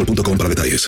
[0.00, 0.86] boostmobile.com para detalles.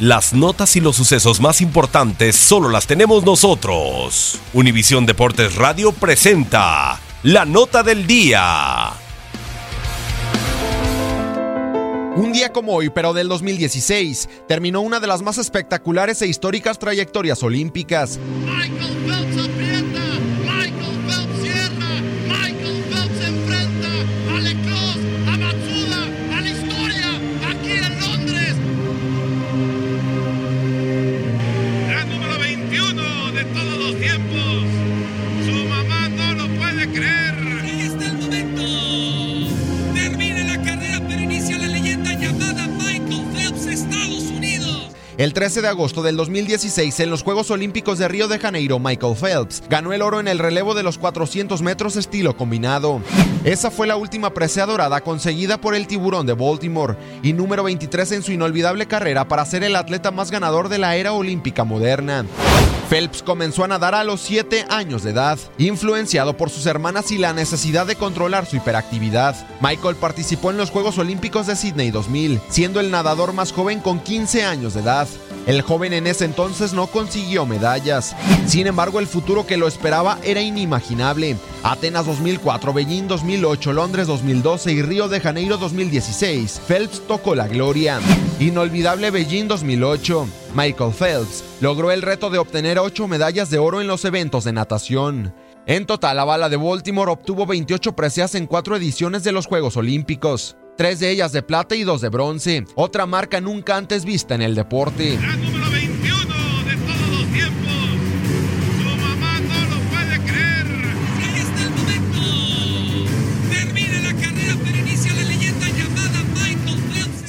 [0.00, 4.40] Las notas y los sucesos más importantes solo las tenemos nosotros.
[4.52, 8.92] Univisión Deportes Radio presenta la nota del día.
[12.16, 16.78] Un día como hoy, pero del 2016, terminó una de las más espectaculares e históricas
[16.78, 18.18] trayectorias olímpicas.
[18.44, 19.63] Michael Phelps
[45.16, 49.14] El 13 de agosto del 2016, en los Juegos Olímpicos de Río de Janeiro, Michael
[49.14, 53.00] Phelps ganó el oro en el relevo de los 400 metros estilo combinado.
[53.44, 58.10] Esa fue la última presea dorada conseguida por el tiburón de Baltimore y número 23
[58.10, 62.26] en su inolvidable carrera para ser el atleta más ganador de la era olímpica moderna.
[62.94, 67.18] Phelps comenzó a nadar a los 7 años de edad, influenciado por sus hermanas y
[67.18, 69.34] la necesidad de controlar su hiperactividad.
[69.60, 73.98] Michael participó en los Juegos Olímpicos de Sydney 2000, siendo el nadador más joven con
[73.98, 75.08] 15 años de edad.
[75.46, 78.16] El joven en ese entonces no consiguió medallas.
[78.46, 81.36] Sin embargo, el futuro que lo esperaba era inimaginable.
[81.62, 86.62] Atenas 2004, Beijing 2008, Londres 2012 y Río de Janeiro 2016.
[86.66, 88.00] Phelps tocó la gloria.
[88.40, 90.26] Inolvidable Beijing 2008.
[90.54, 94.52] Michael Phelps logró el reto de obtener 8 medallas de oro en los eventos de
[94.52, 95.34] natación.
[95.66, 99.76] En total, la bala de Baltimore obtuvo 28 preseas en 4 ediciones de los Juegos
[99.76, 100.56] Olímpicos.
[100.76, 104.42] Tres de ellas de plata y dos de bronce, otra marca nunca antes vista en
[104.42, 105.18] el deporte.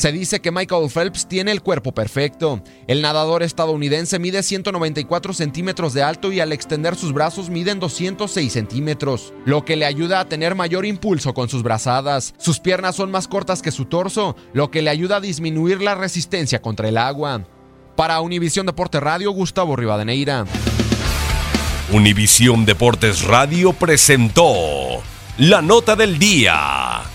[0.05, 2.61] Se dice que Michael Phelps tiene el cuerpo perfecto.
[2.85, 8.53] El nadador estadounidense mide 194 centímetros de alto y al extender sus brazos miden 206
[8.53, 12.35] centímetros, lo que le ayuda a tener mayor impulso con sus brazadas.
[12.37, 15.95] Sus piernas son más cortas que su torso, lo que le ayuda a disminuir la
[15.95, 17.43] resistencia contra el agua.
[17.95, 20.45] Para Univisión Deporte Radio, Gustavo Rivadeneira.
[21.91, 25.01] Univisión Deportes Radio presentó
[25.39, 27.14] la nota del día.